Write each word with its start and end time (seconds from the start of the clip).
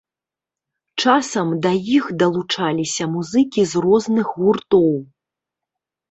Часам 1.01 1.47
да 1.65 1.71
іх 1.97 2.07
далучаліся 2.23 3.03
музыкі 3.15 3.65
з 3.73 3.83
розных 3.87 4.31
гуртоў. 4.39 4.89